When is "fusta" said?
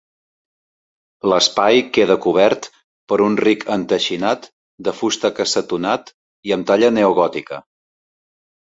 5.03-5.35